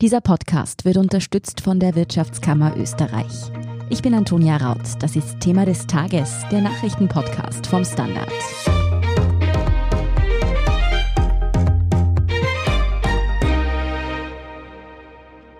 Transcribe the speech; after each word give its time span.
Dieser 0.00 0.20
Podcast 0.20 0.84
wird 0.84 0.96
unterstützt 0.96 1.60
von 1.60 1.80
der 1.80 1.96
Wirtschaftskammer 1.96 2.76
Österreich. 2.76 3.50
Ich 3.90 4.00
bin 4.00 4.14
Antonia 4.14 4.56
Raut. 4.56 4.86
Das 5.00 5.16
ist 5.16 5.40
Thema 5.40 5.66
des 5.66 5.88
Tages, 5.88 6.44
der 6.52 6.60
Nachrichtenpodcast 6.60 7.66
vom 7.66 7.84
Standard. 7.84 8.30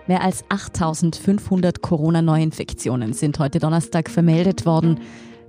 Mehr 0.07 0.23
als 0.23 0.45
8500 0.47 1.81
Corona-Neuinfektionen 1.81 3.11
sind 3.11 3.39
heute 3.39 3.59
Donnerstag 3.59 4.09
vermeldet 4.09 4.65
worden. 4.65 5.01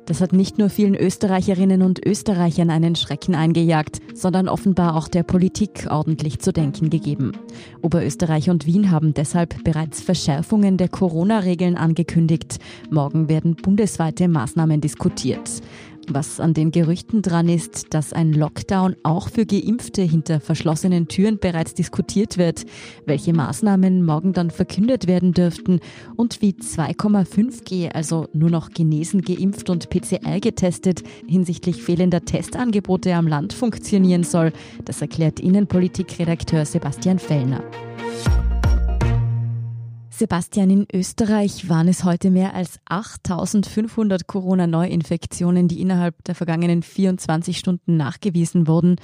Das 0.07 0.21
hat 0.21 0.33
nicht 0.33 0.59
nur 0.59 0.71
vielen 0.71 0.95
Österreicherinnen 0.95 1.83
und 1.83 2.05
Österreichern 2.05 2.71
einen 2.71 2.97
Schrecken 2.97 3.35
eingejagt, 3.35 4.01
sondern 4.15 4.49
offenbar 4.49 4.97
auch 4.97 5.09
der 5.09 5.23
Politik 5.23 5.87
ordentlich 5.91 6.41
zu 6.41 6.53
denken 6.53 6.91
gegeben. 6.91 7.33
Oberösterreich 7.83 8.51
und 8.51 8.67
Wien 8.67 8.91
haben 8.91 9.15
deshalb 9.15 9.63
bereits 9.65 10.01
Verschärfungen 10.01 10.77
der 10.77 10.89
Corona-Regeln 10.89 11.77
angekündigt. 11.77 12.59
Morgen 12.91 13.29
werden 13.29 13.57
bundesweite 13.57 14.29
Maßnahmen 14.29 14.81
diskutiert. 14.81 15.49
Was 16.13 16.41
an 16.41 16.55
den 16.55 16.73
Gerüchten 16.73 17.23
dran 17.23 17.49
ist, 17.49 17.95
dass 17.95 18.13
ein 18.13 18.33
Lockdown 18.33 18.97
auch 19.05 19.29
für 19.29 19.47
Geimpfte 19.47 20.03
hinter 20.03 20.41
verschlossenen 20.41 21.07
Türen 21.07 21.39
bereits 21.39 21.73
diskutiert 21.75 22.37
wird, 22.37 22.65
welche 23.07 23.33
Maßnahmen 23.33 24.05
morgen 24.05 24.33
dann 24.33 24.51
verkündet 24.51 25.07
werden 25.07 25.33
dürften 25.33 25.79
und 26.17 26.43
wie 26.43 26.51
2,5G, 26.51 27.93
also 27.93 28.27
nur 28.33 28.51
noch 28.51 28.71
genesen, 28.71 29.23
geimpft 29.23 29.71
und 29.71 29.89
PCR 29.89 30.41
getestet, 30.41 31.05
hinsichtlich 31.29 31.81
fehlender 31.81 32.25
Testangebote 32.25 33.15
am 33.15 33.29
Land 33.29 33.53
funktionieren 33.53 34.25
soll, 34.25 34.53
das 34.85 35.01
erklärt 35.01 35.39
Innenpolitikredakteur 35.39 36.65
Sebastian 36.65 37.21
Fellner. 37.21 37.63
Sebastian, 40.21 40.69
in 40.69 40.87
Österreich 40.93 41.71
waren 41.71 41.89
es 41.89 42.05
heute 42.05 42.31
mehr 42.31 42.53
als 42.53 42.79
8500 42.85 44.27
Corona-Neuinfektionen, 44.27 45.67
die 45.67 45.81
innerhalb 45.81 46.23
der 46.25 46.35
vergangenen 46.35 46.83
24 46.83 47.59
Stunden 47.59 47.97
nachgewiesen 47.97 48.67
wurden. 48.67 48.97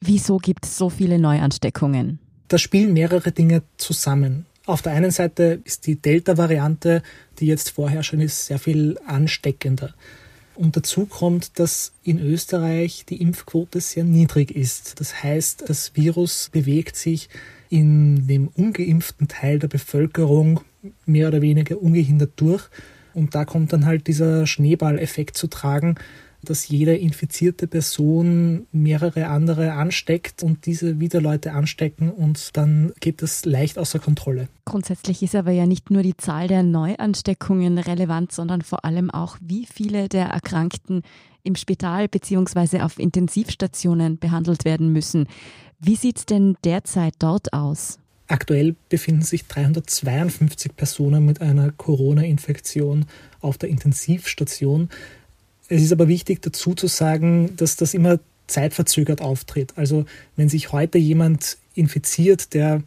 Wieso 0.00 0.36
gibt 0.36 0.64
es 0.64 0.78
so 0.78 0.90
viele 0.90 1.18
Neuansteckungen? 1.18 2.20
Da 2.46 2.58
spielen 2.58 2.92
mehrere 2.92 3.32
Dinge 3.32 3.64
zusammen. 3.78 4.46
Auf 4.64 4.80
der 4.80 4.92
einen 4.92 5.10
Seite 5.10 5.60
ist 5.64 5.88
die 5.88 6.00
Delta-Variante, 6.00 7.02
die 7.40 7.46
jetzt 7.46 7.70
vorherrschend 7.70 8.22
ist, 8.22 8.46
sehr 8.46 8.60
viel 8.60 8.96
ansteckender. 9.06 9.92
Und 10.54 10.76
dazu 10.76 11.06
kommt, 11.06 11.58
dass 11.58 11.94
in 12.04 12.20
Österreich 12.20 13.04
die 13.08 13.20
Impfquote 13.20 13.80
sehr 13.80 14.04
niedrig 14.04 14.54
ist. 14.54 15.00
Das 15.00 15.20
heißt, 15.20 15.64
das 15.66 15.96
Virus 15.96 16.48
bewegt 16.52 16.94
sich 16.94 17.28
in 17.74 18.28
dem 18.28 18.46
ungeimpften 18.46 19.26
Teil 19.26 19.58
der 19.58 19.66
Bevölkerung 19.66 20.60
mehr 21.06 21.26
oder 21.26 21.42
weniger 21.42 21.82
ungehindert 21.82 22.30
durch. 22.36 22.68
Und 23.14 23.34
da 23.34 23.44
kommt 23.44 23.72
dann 23.72 23.84
halt 23.84 24.06
dieser 24.06 24.46
Schneeballeffekt 24.46 25.36
zu 25.36 25.48
tragen, 25.48 25.96
dass 26.42 26.68
jede 26.68 26.94
infizierte 26.94 27.66
Person 27.66 28.68
mehrere 28.70 29.26
andere 29.26 29.72
ansteckt 29.72 30.44
und 30.44 30.66
diese 30.66 31.00
wieder 31.00 31.20
Leute 31.20 31.52
anstecken 31.52 32.10
und 32.10 32.56
dann 32.56 32.92
geht 33.00 33.22
das 33.22 33.44
leicht 33.44 33.76
außer 33.78 33.98
Kontrolle. 33.98 34.48
Grundsätzlich 34.66 35.22
ist 35.22 35.34
aber 35.34 35.50
ja 35.50 35.66
nicht 35.66 35.90
nur 35.90 36.02
die 36.02 36.16
Zahl 36.16 36.46
der 36.46 36.62
Neuansteckungen 36.62 37.78
relevant, 37.78 38.30
sondern 38.30 38.62
vor 38.62 38.84
allem 38.84 39.10
auch, 39.10 39.38
wie 39.40 39.66
viele 39.66 40.08
der 40.08 40.26
Erkrankten 40.26 41.02
im 41.44 41.54
Spital 41.54 42.08
bzw. 42.08 42.80
auf 42.80 42.98
Intensivstationen 42.98 44.18
behandelt 44.18 44.64
werden 44.64 44.92
müssen. 44.92 45.28
Wie 45.78 45.94
sieht 45.94 46.18
es 46.18 46.26
denn 46.26 46.56
derzeit 46.64 47.14
dort 47.20 47.52
aus? 47.52 47.98
Aktuell 48.26 48.74
befinden 48.88 49.22
sich 49.22 49.46
352 49.46 50.74
Personen 50.74 51.26
mit 51.26 51.42
einer 51.42 51.70
Corona-Infektion 51.70 53.04
auf 53.40 53.58
der 53.58 53.68
Intensivstation. 53.68 54.88
Es 55.68 55.82
ist 55.82 55.92
aber 55.92 56.08
wichtig 56.08 56.40
dazu 56.40 56.74
zu 56.74 56.86
sagen, 56.86 57.54
dass 57.56 57.76
das 57.76 57.92
immer 57.92 58.18
zeitverzögert 58.46 59.20
auftritt. 59.20 59.74
Also 59.76 60.06
wenn 60.36 60.48
sich 60.48 60.72
heute 60.72 60.96
jemand 60.96 61.58
infiziert, 61.74 62.54
der 62.54 62.82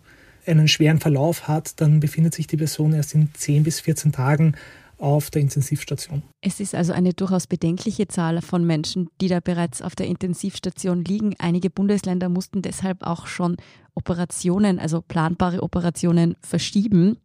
einen 0.48 0.68
schweren 0.68 1.00
Verlauf 1.00 1.48
hat, 1.48 1.80
dann 1.82 2.00
befindet 2.00 2.34
sich 2.34 2.48
die 2.48 2.58
Person 2.58 2.94
erst 2.94 3.14
in 3.14 3.30
10 3.34 3.64
bis 3.64 3.80
14 3.82 4.12
Tagen 4.12 4.56
auf 4.98 5.30
der 5.30 5.42
Intensivstation. 5.42 6.24
Es 6.42 6.60
ist 6.60 6.76
also 6.76 6.94
eine 6.94 7.14
durchaus 7.14 7.48
bedenkliche 7.48 8.08
Zahl 8.08 8.42
von 8.42 8.66
Menschen, 8.66 9.10
die 9.22 9.28
da 9.28 9.40
bereits 9.40 9.82
auf 9.82 9.96
der 9.96 10.08
Intensivstation 10.08 11.04
liegen. 11.04 11.36
Einige 11.40 11.70
Bundesländer 11.70 12.30
mussten 12.30 12.62
deshalb 12.62 13.04
auch 13.04 13.28
schon 13.28 13.58
Operationen, 13.94 14.80
also 14.80 15.02
planbare 15.02 15.62
Operationen, 15.64 16.36
verschieben. 16.42 17.18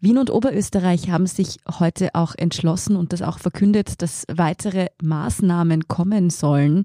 Wien 0.00 0.18
und 0.18 0.30
Oberösterreich 0.30 1.10
haben 1.10 1.26
sich 1.26 1.58
heute 1.78 2.14
auch 2.14 2.34
entschlossen 2.36 2.96
und 2.96 3.12
das 3.12 3.20
auch 3.20 3.38
verkündet, 3.38 4.00
dass 4.00 4.24
weitere 4.32 4.86
Maßnahmen 5.02 5.88
kommen 5.88 6.30
sollen. 6.30 6.84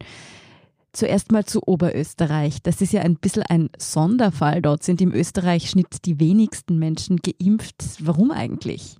Zuerst 0.92 1.32
mal 1.32 1.46
zu 1.46 1.62
Oberösterreich. 1.66 2.62
Das 2.62 2.82
ist 2.82 2.94
ja 2.94 3.02
ein 3.02 3.16
bisschen 3.16 3.44
ein 3.44 3.70
Sonderfall. 3.78 4.62
Dort 4.62 4.84
sind 4.84 5.02
im 5.02 5.14
Österreich-Schnitt 5.14 6.06
die 6.06 6.20
wenigsten 6.20 6.80
Menschen 6.80 7.18
geimpft. 7.18 7.76
Warum 8.00 8.32
eigentlich? 8.32 8.98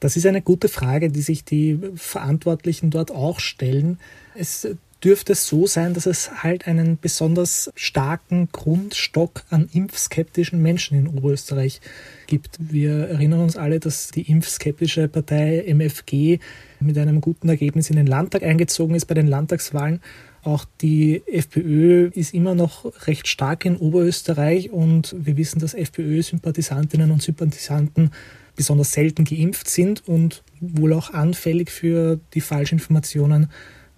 Das 0.00 0.16
ist 0.16 0.26
eine 0.26 0.42
gute 0.42 0.68
Frage, 0.68 1.10
die 1.10 1.20
sich 1.20 1.44
die 1.44 1.78
Verantwortlichen 1.94 2.90
dort 2.90 3.10
auch 3.10 3.38
stellen. 3.38 3.98
Es 4.34 4.66
dürfte 5.04 5.34
so 5.34 5.66
sein, 5.66 5.94
dass 5.94 6.06
es 6.06 6.42
halt 6.42 6.66
einen 6.66 6.98
besonders 6.98 7.70
starken 7.74 8.48
Grundstock 8.52 9.44
an 9.50 9.68
impfskeptischen 9.72 10.60
Menschen 10.60 10.98
in 10.98 11.08
Oberösterreich 11.08 11.80
gibt. 12.26 12.56
Wir 12.58 13.08
erinnern 13.08 13.40
uns 13.40 13.56
alle, 13.56 13.80
dass 13.80 14.08
die 14.08 14.30
impfskeptische 14.30 15.08
Partei 15.08 15.64
MFG 15.66 16.38
mit 16.80 16.98
einem 16.98 17.20
guten 17.20 17.48
Ergebnis 17.48 17.90
in 17.90 17.96
den 17.96 18.06
Landtag 18.06 18.42
eingezogen 18.42 18.94
ist 18.94 19.06
bei 19.06 19.14
den 19.14 19.26
Landtagswahlen. 19.26 20.00
Auch 20.42 20.64
die 20.80 21.22
FPÖ 21.26 22.10
ist 22.14 22.32
immer 22.32 22.54
noch 22.54 23.06
recht 23.06 23.28
stark 23.28 23.66
in 23.66 23.76
Oberösterreich 23.76 24.70
und 24.70 25.14
wir 25.18 25.36
wissen, 25.36 25.60
dass 25.60 25.74
FPÖ-Sympathisantinnen 25.74 27.10
und 27.10 27.22
Sympathisanten 27.22 28.10
besonders 28.60 28.92
selten 28.92 29.24
geimpft 29.24 29.70
sind 29.70 30.06
und 30.06 30.42
wohl 30.60 30.92
auch 30.92 31.14
anfällig 31.14 31.70
für 31.70 32.20
die 32.34 32.42
Falschinformationen, 32.42 33.50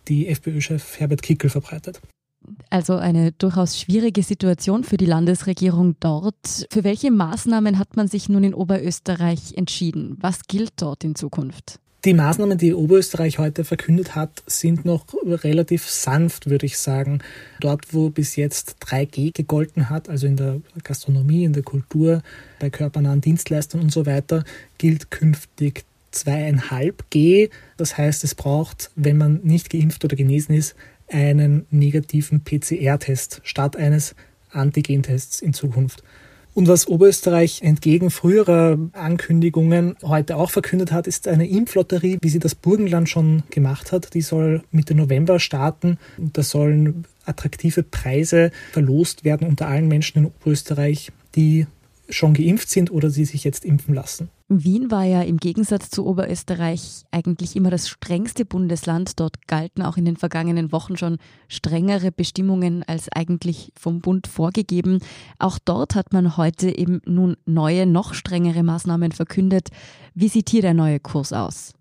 die 0.07 0.29
FPÖ-Chef 0.29 1.01
Herbert 1.01 1.21
Kickel 1.21 1.51
verbreitet. 1.51 2.01
Also 2.71 2.95
eine 2.95 3.33
durchaus 3.33 3.81
schwierige 3.81 4.23
Situation 4.23 4.85
für 4.85 4.99
die 4.99 5.07
Landesregierung 5.07 5.97
dort. 5.99 6.69
Für 6.71 6.85
welche 6.85 7.11
Maßnahmen 7.11 7.77
hat 7.77 7.97
man 7.97 8.07
sich 8.07 8.29
nun 8.29 8.45
in 8.45 8.55
Oberösterreich 8.55 9.55
entschieden? 9.57 10.17
Was 10.21 10.45
gilt 10.47 10.75
dort 10.77 11.03
in 11.03 11.17
Zukunft? 11.17 11.81
Die 12.05 12.15
Maßnahmen, 12.15 12.59
die 12.59 12.75
Oberösterreich 12.75 13.39
heute 13.39 13.63
verkündet 13.63 14.17
hat, 14.17 14.43
sind 14.47 14.85
noch 14.85 15.07
relativ 15.25 15.89
sanft, 15.89 16.51
würde 16.51 16.67
ich 16.67 16.77
sagen. 16.77 17.21
Dort, 17.61 17.95
wo 17.95 18.11
bis 18.11 18.35
jetzt 18.35 18.75
3G 18.81 19.33
gegolten 19.33 19.89
hat, 19.89 20.09
also 20.09 20.27
in 20.27 20.35
der 20.35 20.61
Gastronomie, 20.83 21.45
in 21.45 21.53
der 21.53 21.63
Kultur, 21.63 22.23
bei 22.59 22.71
körpernahen 22.71 23.21
Dienstleistern 23.21 23.81
und 23.81 23.93
so 23.93 24.05
weiter, 24.05 24.43
gilt 24.79 25.13
künftig 25.13 25.85
2,5G. 26.13 27.51
Das 27.77 27.97
heißt, 27.97 28.25
es 28.25 28.35
braucht, 28.35 28.91
wenn 28.97 29.17
man 29.17 29.39
nicht 29.45 29.71
geimpft 29.71 30.05
oder 30.05 30.17
genesen 30.17 30.57
ist, 30.57 30.75
einen 31.07 31.67
negativen 31.71 32.43
PCR-Test 32.43 33.43
statt 33.45 33.77
eines 33.77 34.17
Antigentests 34.51 35.41
in 35.41 35.53
Zukunft. 35.53 36.03
Und 36.55 36.69
was 36.69 36.87
Oberösterreich 36.87 37.63
entgegen 37.63 38.11
früherer 38.11 38.79
Ankündigungen 38.93 39.97
heute 40.03 40.37
auch 40.37 40.51
verkündet 40.51 40.93
hat, 40.93 41.07
ist 41.07 41.27
eine 41.27 41.49
Impflotterie, 41.49 42.19
wie 42.21 42.29
sie 42.29 42.41
das 42.41 42.55
Burgenland 42.55 43.09
schon 43.09 43.43
gemacht 43.51 43.91
hat. 43.91 44.13
Die 44.13 44.21
soll 44.21 44.63
Mitte 44.71 44.95
November 44.95 45.41
starten. 45.41 45.99
Und 46.19 46.37
da 46.37 46.43
sollen 46.43 47.07
attraktive 47.25 47.83
Preise 47.83 48.51
verlost 48.73 49.25
werden 49.25 49.49
unter 49.49 49.69
allen 49.69 49.89
Menschen 49.89 50.19
in 50.19 50.27
Oberösterreich, 50.27 51.11
die 51.35 51.67
schon 52.13 52.35
geimpft 52.35 52.71
sind 52.71 52.91
oder 52.91 53.11
sie 53.11 53.25
sich 53.25 53.45
jetzt 53.45 53.65
impfen 53.65 53.95
lassen. 53.95 54.29
Wien 54.49 54.91
war 54.91 55.05
ja 55.05 55.23
im 55.23 55.39
Gegensatz 55.39 55.89
zu 55.89 56.07
Oberösterreich 56.07 57.05
eigentlich 57.11 57.57
immer 57.57 57.71
das 57.71 57.89
strengste 57.89 58.45
Bundesland. 58.45 59.19
Dort 59.19 59.47
galten 59.49 59.83
auch 59.83 59.97
in 59.97 60.05
den 60.05 60.17
vergangenen 60.17 60.73
Wochen 60.73 60.97
schon 60.97 61.19
strengere 61.49 62.13
Bestimmungen 62.13 62.83
als 62.83 63.09
eigentlich 63.11 63.73
vom 63.79 64.01
Bund 64.01 64.27
vorgegeben. 64.27 65.01
Auch 65.39 65.59
dort 65.59 65.95
hat 65.95 66.13
man 66.13 66.37
heute 66.37 66.77
eben 66.77 67.01
nun 67.07 67.37
neue, 67.47 67.87
noch 67.87 68.15
strengere 68.15 68.63
Maßnahmen 68.63 69.13
verkündet. 69.13 69.69
Wie 70.15 70.29
sieht 70.29 70.51
hier 70.51 70.63
der 70.63 70.75
neue 70.75 71.01
Kurs 71.01 71.33
aus? 71.33 71.73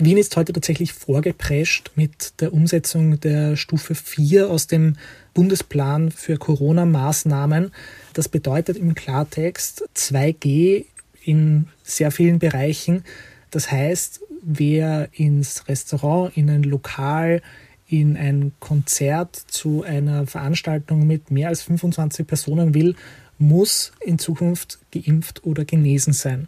Wien 0.00 0.16
ist 0.16 0.36
heute 0.36 0.52
tatsächlich 0.52 0.92
vorgeprescht 0.92 1.90
mit 1.96 2.40
der 2.40 2.52
Umsetzung 2.52 3.18
der 3.18 3.56
Stufe 3.56 3.96
4 3.96 4.48
aus 4.48 4.68
dem 4.68 4.94
Bundesplan 5.34 6.12
für 6.12 6.36
Corona-Maßnahmen. 6.36 7.72
Das 8.12 8.28
bedeutet 8.28 8.76
im 8.76 8.94
Klartext 8.94 9.88
2G 9.96 10.84
in 11.24 11.66
sehr 11.82 12.12
vielen 12.12 12.38
Bereichen. 12.38 13.02
Das 13.50 13.72
heißt, 13.72 14.20
wer 14.40 15.08
ins 15.14 15.66
Restaurant, 15.66 16.36
in 16.36 16.48
ein 16.48 16.62
Lokal, 16.62 17.42
in 17.88 18.16
ein 18.16 18.52
Konzert 18.60 19.34
zu 19.34 19.82
einer 19.82 20.28
Veranstaltung 20.28 21.08
mit 21.08 21.32
mehr 21.32 21.48
als 21.48 21.62
25 21.62 22.24
Personen 22.24 22.72
will, 22.72 22.94
muss 23.38 23.90
in 23.98 24.20
Zukunft 24.20 24.78
geimpft 24.92 25.44
oder 25.44 25.64
genesen 25.64 26.12
sein. 26.12 26.46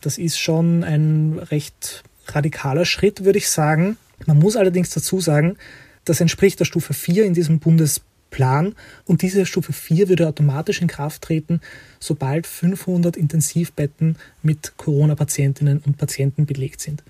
Das 0.00 0.18
ist 0.18 0.38
schon 0.38 0.82
ein 0.82 1.38
recht 1.38 2.02
radikaler 2.34 2.84
Schritt, 2.84 3.24
würde 3.24 3.38
ich 3.38 3.48
sagen. 3.48 3.96
Man 4.26 4.38
muss 4.38 4.56
allerdings 4.56 4.90
dazu 4.90 5.20
sagen, 5.20 5.56
das 6.04 6.20
entspricht 6.20 6.58
der 6.60 6.64
Stufe 6.64 6.94
4 6.94 7.24
in 7.24 7.34
diesem 7.34 7.58
Bundesplan 7.58 8.74
und 9.04 9.22
diese 9.22 9.46
Stufe 9.46 9.72
4 9.72 10.08
würde 10.08 10.26
automatisch 10.26 10.80
in 10.80 10.88
Kraft 10.88 11.22
treten, 11.22 11.60
sobald 12.00 12.46
500 12.46 13.16
Intensivbetten 13.16 14.16
mit 14.42 14.74
Corona-Patientinnen 14.76 15.82
und 15.84 15.98
Patienten 15.98 16.46
belegt 16.46 16.80
sind. 16.80 17.02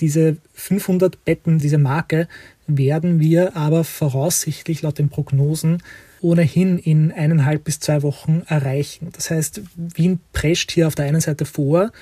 Diese 0.00 0.36
500 0.54 1.24
Betten, 1.24 1.58
diese 1.58 1.78
Marke, 1.78 2.28
werden 2.66 3.20
wir 3.20 3.56
aber 3.56 3.84
voraussichtlich 3.84 4.82
laut 4.82 4.98
den 4.98 5.08
Prognosen 5.08 5.82
ohnehin 6.20 6.78
in 6.78 7.12
eineinhalb 7.12 7.64
bis 7.64 7.80
zwei 7.80 8.02
Wochen 8.02 8.42
erreichen. 8.46 9.08
Das 9.12 9.30
heißt, 9.30 9.60
Wien 9.76 10.20
prescht 10.32 10.72
hier 10.72 10.86
auf 10.86 10.94
der 10.94 11.04
einen 11.04 11.20
Seite 11.20 11.44
vor, 11.44 11.92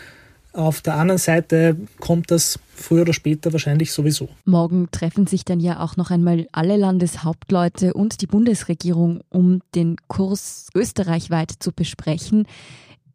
auf 0.52 0.80
der 0.80 0.96
anderen 0.96 1.18
Seite 1.18 1.76
kommt 2.00 2.30
das 2.30 2.58
früher 2.74 3.02
oder 3.02 3.12
später 3.12 3.52
wahrscheinlich 3.52 3.92
sowieso. 3.92 4.28
Morgen 4.44 4.88
treffen 4.90 5.26
sich 5.26 5.44
dann 5.44 5.60
ja 5.60 5.80
auch 5.80 5.96
noch 5.96 6.10
einmal 6.10 6.48
alle 6.52 6.76
Landeshauptleute 6.76 7.94
und 7.94 8.20
die 8.20 8.26
Bundesregierung, 8.26 9.20
um 9.30 9.60
den 9.74 9.96
Kurs 10.08 10.68
österreichweit 10.74 11.52
zu 11.58 11.72
besprechen. 11.72 12.46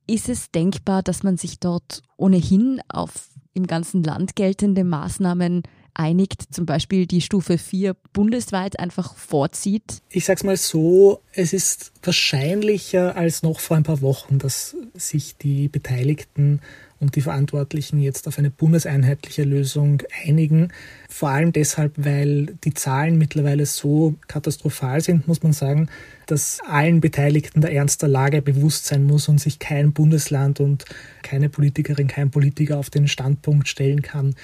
Ist 0.08 0.30
es 0.30 0.52
denkbar, 0.52 1.04
dass 1.04 1.24
man 1.24 1.38
sich 1.38 1.60
dort 1.60 2.02
ohnehin 2.16 2.80
auf 2.88 3.30
im 3.54 3.68
ganzen 3.68 4.04
Land 4.04 4.36
geltende 4.36 4.84
Maßnahmen 4.84 5.64
einigt, 5.98 6.54
zum 6.54 6.66
Beispiel 6.66 7.08
die 7.08 7.22
Stufe 7.22 7.58
4 7.58 7.96
bundesweit 8.14 8.80
einfach 8.80 9.16
vorzieht? 9.16 10.02
Ich 10.10 10.26
sage 10.26 10.38
es 10.38 10.44
mal 10.44 10.58
so, 10.58 11.22
es 11.34 11.54
ist 11.54 11.92
wahrscheinlicher 12.04 13.18
als 13.18 13.44
noch 13.44 13.60
vor 13.60 13.76
ein 13.76 13.84
paar 13.84 14.02
Wochen, 14.02 14.38
dass 14.40 14.77
sich 14.98 15.38
die 15.38 15.68
Beteiligten 15.68 16.62
und 17.00 17.16
die 17.16 17.22
Verantwortlichen 17.22 18.00
jetzt 18.00 18.28
auf 18.28 18.40
eine 18.40 18.50
bundeseinheitliche 18.50 19.44
Lösung 19.44 20.02
einigen. 20.26 20.70
Vor 21.10 21.30
allem 21.30 21.54
deshalb, 21.54 21.94
weil 21.98 22.58
die 22.64 22.74
Zahlen 22.74 23.18
mittlerweile 23.18 23.66
so 23.66 24.16
katastrophal 24.28 25.02
sind, 25.02 25.28
muss 25.28 25.44
man 25.44 25.54
sagen, 25.54 25.90
dass 26.26 26.60
allen 26.68 27.00
Beteiligten 27.00 27.62
der 27.62 27.74
Ernst 27.74 28.02
der 28.02 28.10
Lage 28.10 28.42
bewusst 28.42 28.86
sein 28.86 29.06
muss 29.06 29.30
und 29.30 29.40
sich 29.40 29.60
kein 29.60 29.94
Bundesland 29.94 30.60
und 30.60 30.86
keine 31.22 31.50
Politikerin, 31.50 32.08
kein 32.08 32.32
Politiker 32.32 32.78
auf 32.78 32.90
den 32.90 33.08
Standpunkt 33.08 33.68
stellen 33.68 34.02
kann, 34.02 34.36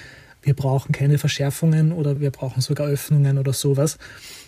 wir 0.44 0.54
brauchen 0.54 0.92
keine 0.92 1.18
Verschärfungen 1.18 1.92
oder 1.92 2.20
wir 2.20 2.30
brauchen 2.30 2.60
sogar 2.60 2.86
Öffnungen 2.86 3.38
oder 3.38 3.54
sowas. 3.54 3.96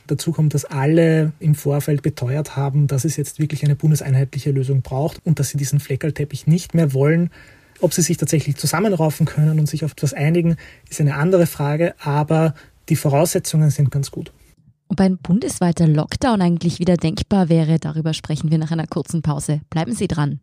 Dazu 0.06 0.32
kommt, 0.32 0.54
dass 0.54 0.64
alle 0.64 1.32
im 1.40 1.54
Vorfeld 1.54 2.02
beteuert 2.02 2.56
haben, 2.56 2.86
dass 2.86 3.04
es 3.04 3.16
jetzt 3.16 3.38
wirklich 3.38 3.64
eine 3.64 3.74
bundeseinheitliche 3.74 4.50
Lösung 4.50 4.82
braucht 4.82 5.24
und 5.24 5.38
dass 5.38 5.50
sie 5.50 5.58
diesen 5.58 5.80
Fleckerlteppich 5.80 6.46
nicht 6.46 6.74
mehr 6.74 6.92
wollen. 6.92 7.30
Ob 7.80 7.92
sie 7.92 8.02
sich 8.02 8.16
tatsächlich 8.16 8.56
zusammenraufen 8.56 9.26
können 9.26 9.58
und 9.58 9.68
sich 9.68 9.84
auf 9.84 9.92
etwas 9.92 10.14
einigen, 10.14 10.56
ist 10.88 11.00
eine 11.00 11.16
andere 11.16 11.46
Frage, 11.46 11.94
aber 11.98 12.54
die 12.88 12.96
Voraussetzungen 12.96 13.70
sind 13.70 13.90
ganz 13.90 14.10
gut. 14.10 14.32
Ob 14.88 15.00
ein 15.00 15.18
bundesweiter 15.18 15.86
Lockdown 15.88 16.40
eigentlich 16.40 16.78
wieder 16.78 16.96
denkbar 16.96 17.48
wäre, 17.48 17.78
darüber 17.78 18.14
sprechen 18.14 18.50
wir 18.50 18.58
nach 18.58 18.70
einer 18.70 18.86
kurzen 18.86 19.20
Pause. 19.20 19.60
Bleiben 19.68 19.92
Sie 19.92 20.06
dran. 20.06 20.40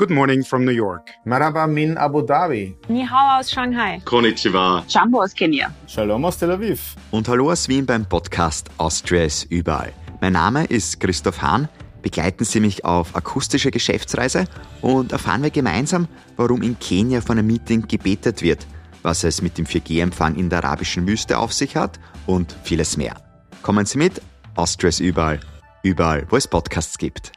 Good 0.00 0.10
morning 0.10 0.42
from 0.42 0.64
New 0.64 0.72
York. 0.72 1.10
Marhaba 1.26 1.66
min 1.66 1.98
Abu 1.98 2.22
Dhabi. 2.22 2.74
Ni 2.88 3.04
hao 3.04 3.38
aus 3.38 3.50
Shanghai. 3.50 4.00
Konnichiwa. 4.06 4.82
Jambo 4.88 5.20
aus 5.20 5.34
Kenia. 5.34 5.74
Shalom 5.86 6.24
aus 6.24 6.38
Tel 6.38 6.52
Aviv. 6.52 6.96
Und 7.10 7.28
hallo 7.28 7.50
aus 7.52 7.68
Wien 7.68 7.84
beim 7.84 8.06
Podcast 8.06 8.70
Austria 8.78 9.24
ist 9.24 9.44
überall. 9.50 9.92
Mein 10.22 10.32
Name 10.32 10.64
ist 10.64 11.00
Christoph 11.00 11.42
Hahn 11.42 11.68
Begleiten 12.00 12.46
Sie 12.46 12.60
mich 12.60 12.82
auf 12.82 13.14
akustische 13.14 13.70
Geschäftsreise 13.70 14.46
und 14.80 15.12
erfahren 15.12 15.42
wir 15.42 15.50
gemeinsam, 15.50 16.08
warum 16.38 16.62
in 16.62 16.78
Kenia 16.78 17.20
von 17.20 17.36
einem 17.36 17.48
Meeting 17.48 17.86
gebetet 17.86 18.40
wird, 18.40 18.66
was 19.02 19.22
es 19.22 19.42
mit 19.42 19.58
dem 19.58 19.66
4G-Empfang 19.66 20.34
in 20.36 20.48
der 20.48 20.64
arabischen 20.64 21.06
Wüste 21.06 21.36
auf 21.36 21.52
sich 21.52 21.76
hat 21.76 22.00
und 22.26 22.56
vieles 22.64 22.96
mehr. 22.96 23.16
Kommen 23.60 23.84
Sie 23.84 23.98
mit, 23.98 24.22
Austria 24.56 24.88
ist 24.88 25.00
überall, 25.00 25.40
überall, 25.82 26.26
wo 26.30 26.36
es 26.36 26.48
Podcasts 26.48 26.96
gibt. 26.96 27.32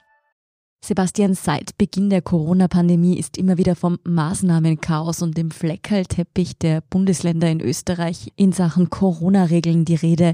Sebastian, 0.85 1.33
seit 1.33 1.77
Beginn 1.77 2.09
der 2.09 2.21
Corona-Pandemie 2.21 3.17
ist 3.17 3.37
immer 3.37 3.57
wieder 3.57 3.73
vom 3.77 3.99
Maßnahmenchaos 4.03 5.21
und 5.21 5.37
dem 5.37 5.49
Fleckerlteppich 5.49 6.57
der 6.57 6.81
Bundesländer 6.81 7.49
in 7.49 7.61
Österreich 7.61 8.33
in 8.35 8.51
Sachen 8.51 8.89
Corona-Regeln 8.89 9.85
die 9.85 9.95
Rede. 9.95 10.33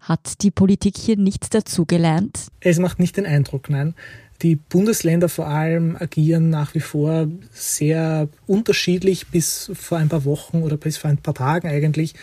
Hat 0.00 0.40
die 0.40 0.50
Politik 0.50 0.96
hier 0.96 1.18
nichts 1.18 1.50
dazugelernt? 1.50 2.46
Es 2.60 2.78
macht 2.78 2.98
nicht 2.98 3.18
den 3.18 3.26
Eindruck, 3.26 3.68
nein. 3.68 3.94
Die 4.40 4.56
Bundesländer 4.56 5.28
vor 5.28 5.48
allem 5.48 5.98
agieren 6.00 6.48
nach 6.48 6.74
wie 6.74 6.80
vor 6.80 7.28
sehr 7.52 8.30
unterschiedlich. 8.46 9.26
Bis 9.26 9.70
vor 9.74 9.98
ein 9.98 10.08
paar 10.08 10.24
Wochen 10.24 10.62
oder 10.62 10.78
bis 10.78 10.96
vor 10.96 11.10
ein 11.10 11.18
paar 11.18 11.34
Tagen 11.34 11.68
eigentlich 11.68 12.14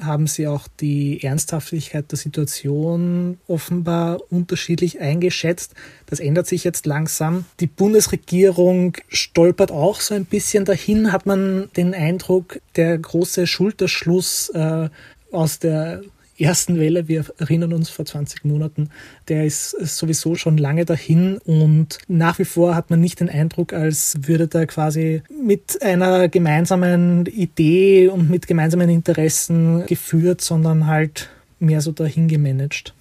haben 0.00 0.26
sie 0.26 0.46
auch 0.46 0.66
die 0.80 1.22
Ernsthaftigkeit 1.22 2.10
der 2.10 2.18
Situation 2.18 3.38
offenbar 3.46 4.20
unterschiedlich 4.30 5.00
eingeschätzt. 5.00 5.74
Das 6.06 6.20
ändert 6.20 6.46
sich 6.46 6.64
jetzt 6.64 6.86
langsam. 6.86 7.44
Die 7.60 7.66
Bundesregierung 7.66 8.96
stolpert 9.08 9.70
auch 9.70 10.00
so 10.00 10.14
ein 10.14 10.24
bisschen 10.24 10.64
dahin, 10.64 11.12
hat 11.12 11.26
man 11.26 11.70
den 11.76 11.94
Eindruck, 11.94 12.60
der 12.76 12.98
große 12.98 13.46
Schulterschluss 13.46 14.50
äh, 14.50 14.88
aus 15.32 15.58
der 15.58 16.02
ersten 16.38 16.78
Welle, 16.78 17.08
wir 17.08 17.24
erinnern 17.38 17.72
uns 17.72 17.90
vor 17.90 18.04
20 18.04 18.44
Monaten, 18.44 18.90
der 19.28 19.44
ist 19.44 19.70
sowieso 19.70 20.34
schon 20.34 20.58
lange 20.58 20.84
dahin 20.84 21.38
und 21.38 21.98
nach 22.08 22.38
wie 22.38 22.44
vor 22.44 22.74
hat 22.74 22.90
man 22.90 23.00
nicht 23.00 23.20
den 23.20 23.28
Eindruck, 23.28 23.72
als 23.72 24.14
würde 24.20 24.48
da 24.48 24.66
quasi 24.66 25.22
mit 25.42 25.82
einer 25.82 26.28
gemeinsamen 26.28 27.26
Idee 27.26 28.08
und 28.08 28.30
mit 28.30 28.46
gemeinsamen 28.46 28.90
Interessen 28.90 29.86
geführt, 29.86 30.40
sondern 30.40 30.86
halt 30.86 31.30
mehr 31.58 31.80
so 31.80 31.92
dahin 31.92 32.28
gemanagt. 32.28 32.94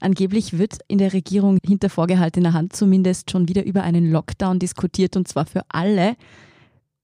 Angeblich 0.00 0.58
wird 0.58 0.78
in 0.88 0.98
der 0.98 1.12
Regierung 1.12 1.58
hinter 1.64 1.90
vorgehaltener 1.90 2.54
Hand 2.54 2.74
zumindest 2.74 3.30
schon 3.30 3.48
wieder 3.48 3.64
über 3.64 3.82
einen 3.82 4.10
Lockdown 4.10 4.58
diskutiert 4.58 5.14
und 5.16 5.28
zwar 5.28 5.44
für 5.44 5.62
alle 5.68 6.16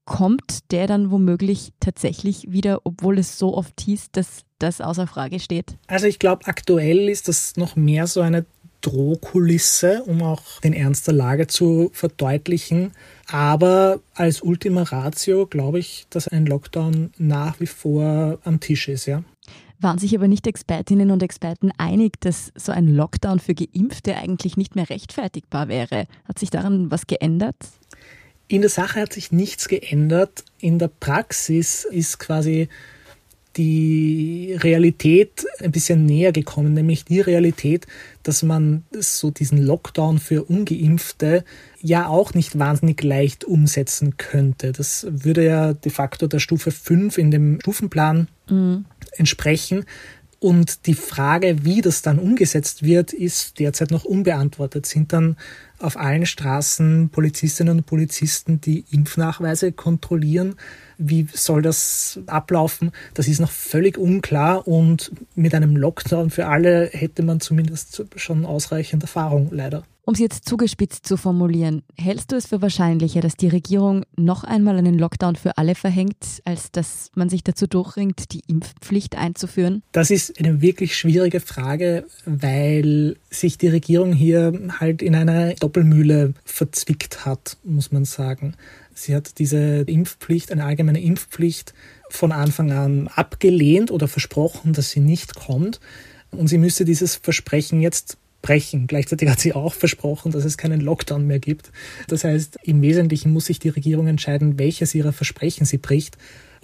kommt 0.07 0.71
der 0.73 0.87
dann 0.87 1.11
womöglich 1.11 1.73
tatsächlich 1.81 2.51
wieder, 2.51 2.81
obwohl 2.85 3.19
es 3.19 3.39
so 3.39 3.55
oft 3.55 3.79
hieß, 3.81 4.13
dass 4.13 4.45
das 4.59 4.81
außer 4.81 5.07
Frage 5.07 5.41
steht? 5.41 5.77
Also 5.89 6.07
ich 6.07 6.19
glaube, 6.19 6.47
aktuell 6.47 7.11
ist 7.11 7.29
das 7.29 7.57
noch 7.57 7.77
mehr 7.77 8.07
so 8.07 8.23
eine 8.23 8.47
Drohkulisse, 8.81 10.05
um 10.05 10.23
auch 10.23 10.61
den 10.61 10.73
Ernst 10.73 11.09
der 11.09 11.15
Lage 11.15 11.49
zu 11.49 11.91
verdeutlichen. 11.93 12.93
Aber 13.27 14.01
als 14.15 14.43
Ultima 14.43 14.85
Ratio 14.85 15.47
glaube 15.47 15.81
ich, 15.81 16.07
dass 16.09 16.29
ein 16.29 16.47
Lockdown 16.47 17.11
nach 17.19 17.59
wie 17.59 17.67
vor 17.67 18.39
am 18.45 18.61
Tisch 18.61 18.89
ist, 18.89 19.07
ja. 19.07 19.25
Waren 19.81 19.99
sich 19.99 20.17
aber 20.17 20.29
nicht 20.29 20.47
Expertinnen 20.47 21.11
und 21.11 21.23
Experten 21.23 21.71
einig, 21.77 22.19
dass 22.21 22.53
so 22.55 22.73
ein 22.73 22.87
Lockdown 22.87 23.41
für 23.41 23.55
Geimpfte 23.55 24.17
eigentlich 24.17 24.57
nicht 24.57 24.75
mehr 24.75 24.89
rechtfertigbar 24.89 25.69
wäre? 25.69 26.07
Hat 26.25 26.39
sich 26.39 26.51
daran 26.51 26.91
was 26.91 27.07
geändert? 27.07 27.57
In 28.49 28.61
der 28.61 28.71
Sache 28.71 29.01
hat 29.01 29.13
sich 29.13 29.33
nichts 29.33 29.69
geändert. 29.69 30.45
In 30.61 30.79
der 30.79 30.89
Praxis 30.89 31.85
ist 31.85 32.19
quasi 32.19 32.69
die 33.57 34.57
Realität 34.61 35.47
ein 35.61 35.73
bisschen 35.73 36.05
näher 36.05 36.33
gekommen, 36.33 36.75
nämlich 36.75 37.05
die 37.05 37.21
Realität, 37.21 37.87
dass 38.23 38.43
man 38.43 38.85
so 38.93 39.31
diesen 39.31 39.59
Lockdown 39.59 40.19
für 40.19 40.45
ungeimpfte 40.45 41.43
ja 41.81 42.07
auch 42.07 42.35
nicht 42.35 42.59
wahnsinnig 42.59 43.03
leicht 43.03 43.45
umsetzen 43.45 44.19
könnte. 44.19 44.73
Das 44.73 45.07
würde 45.09 45.45
ja 45.45 45.73
de 45.73 45.91
facto 45.91 46.27
der 46.27 46.39
Stufe 46.39 46.71
5 46.71 47.17
in 47.19 47.31
dem 47.31 47.61
Stufenplan 47.61 48.29
mhm. 48.49 48.85
entsprechen. 49.13 49.85
Und 50.39 50.87
die 50.87 50.95
Frage, 50.95 51.65
wie 51.65 51.81
das 51.81 52.03
dann 52.03 52.19
umgesetzt 52.19 52.83
wird, 52.83 53.15
ist 53.15 53.59
derzeit 53.59 53.91
noch 53.91 54.05
unbeantwortet. 54.05 54.85
Sind 54.85 55.15
dann 55.15 55.37
auf 55.81 55.97
allen 55.97 56.27
Straßen 56.27 57.11
Polizistinnen 57.11 57.79
und 57.79 57.87
Polizisten, 57.87 58.61
die 58.61 58.85
Impfnachweise 58.91 59.73
kontrollieren? 59.73 60.55
Wie 60.99 61.27
soll 61.33 61.63
das 61.63 62.21
ablaufen? 62.27 62.93
Das 63.15 63.29
ist 63.29 63.41
noch 63.41 63.51
völlig 63.51 63.99
unklar 63.99 64.67
und 64.67 65.13
mit 65.35 65.55
einem 65.55 65.77
Lockdown 65.77 66.31
für 66.31 66.47
alle 66.47 66.89
hätte 66.93 67.23
man 67.23 67.41
zumindest 67.41 68.05
schon 68.17 68.47
ausreichend 68.47 69.03
Erfahrung, 69.03 69.49
leider. 69.51 69.85
Um 70.09 70.15
es 70.15 70.21
jetzt 70.21 70.49
zugespitzt 70.49 71.05
zu 71.05 71.17
formulieren, 71.17 71.83
hältst 71.97 72.31
du 72.31 72.37
es 72.37 72.47
für 72.47 72.63
wahrscheinlicher, 72.63 73.21
dass 73.21 73.35
die 73.35 73.49
Regierung 73.49 74.05
noch 74.17 74.45
einmal 74.45 74.77
einen 74.77 75.01
Lockdown 75.01 75.35
für 75.35 75.59
alle 75.59 75.75
verhängt, 75.75 76.41
als 76.45 76.71
dass 76.71 77.11
man 77.17 77.29
sich 77.29 77.43
dazu 77.43 77.67
durchringt, 77.67 78.33
die 78.33 78.43
Impfpflicht 78.47 79.17
einzuführen? 79.17 79.83
Das 79.91 80.13
ist 80.13 80.39
eine 80.39 80.61
wirklich 80.61 80.97
schwierige 80.97 81.41
Frage, 81.41 82.07
weil 82.25 83.17
sich 83.31 83.59
die 83.59 83.67
Regierung 83.67 84.13
hier 84.13 84.53
halt 84.79 85.03
in 85.03 85.17
einer 85.17 85.57
Doppelmühle 85.67 86.35
verzwickt 86.45 87.27
hat, 87.27 87.57
muss 87.65 87.91
man 87.91 88.05
sagen. 88.05 88.55
Sie 88.95 89.17
hat 89.17 89.39
diese 89.41 89.81
Impfpflicht, 89.81 90.53
eine 90.53 90.65
allgemeine 90.65 91.03
Impfpflicht 91.03 91.75
von 92.09 92.31
Anfang 92.31 92.71
an 92.71 93.09
abgelehnt 93.09 93.91
oder 93.91 94.07
versprochen, 94.07 94.73
dass 94.73 94.91
sie 94.91 95.01
nicht 95.01 95.35
kommt. 95.35 95.81
Und 96.31 96.47
sie 96.47 96.59
müsste 96.59 96.85
dieses 96.85 97.17
Versprechen 97.17 97.81
jetzt 97.81 98.17
versprechen. 98.47 98.87
Gleichzeitig 98.87 99.29
hat 99.29 99.41
sie 99.41 99.55
auch 99.55 99.75
versprochen, 99.75 100.31
dass 100.31 100.45
es 100.45 100.57
keinen 100.57 100.81
Lockdown 100.81 101.27
mehr 101.27 101.41
gibt. 101.41 101.73
Das 102.07 102.23
heißt, 102.23 102.59
im 102.63 102.81
Wesentlichen 102.81 103.33
muss 103.33 103.47
sich 103.47 103.59
die 103.59 103.71
Regierung 103.71 104.07
entscheiden, 104.07 104.59
welches 104.59 104.95
ihrer 104.95 105.13
Versprechen 105.13 105.67
sie 105.67 105.79
bricht. 105.79 106.17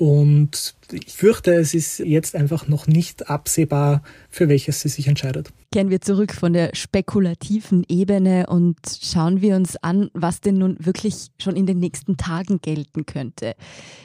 Und 0.03 0.75
ich 0.91 1.13
fürchte, 1.13 1.55
es 1.55 1.75
ist 1.75 2.01
jetzt 2.01 2.35
einfach 2.35 2.67
noch 2.67 2.89
nicht 2.89 3.31
absehbar, 3.31 4.03
für 4.31 4.49
welches 4.49 4.81
sie 4.81 4.89
sich 4.89 5.07
entscheidet. 5.07 5.51
Kehren 5.71 5.91
wir 5.91 6.01
zurück 6.01 6.33
von 6.33 6.53
der 6.53 6.75
spekulativen 6.75 7.85
Ebene 7.89 8.49
und 8.49 8.79
schauen 9.01 9.43
wir 9.43 9.55
uns 9.55 9.77
an, 9.77 10.11
was 10.13 10.41
denn 10.41 10.59
nun 10.59 10.77
wirklich 10.81 11.29
schon 11.41 11.55
in 11.55 11.67
den 11.67 11.79
nächsten 11.79 12.17
Tagen 12.17 12.61
gelten 12.61 13.07
könnte. 13.07 13.55